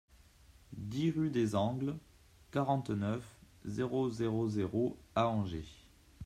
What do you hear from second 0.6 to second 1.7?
dix rUE DES